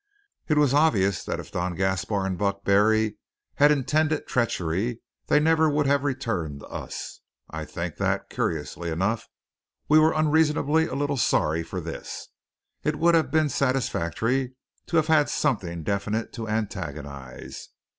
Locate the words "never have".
5.43-6.03